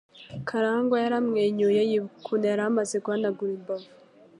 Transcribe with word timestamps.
Karangwa 0.47 0.97
yaramwenyuye, 1.03 1.81
yibuka 1.89 2.15
ukuntu 2.19 2.45
yari 2.51 2.63
amaze 2.69 2.95
guhanagura 3.03 3.51
imbavu. 3.59 3.89